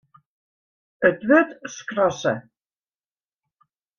It 1.07 1.19
wurd 1.27 1.49
skrasse. 1.73 2.33